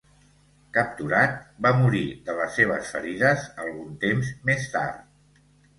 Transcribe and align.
Capturat, 0.77 1.35
va 1.67 1.73
morir 1.81 2.03
de 2.31 2.37
les 2.41 2.59
seves 2.61 2.91
ferides 2.97 3.47
algun 3.67 3.97
temps 4.09 4.35
més 4.51 4.71
tard. 4.79 5.43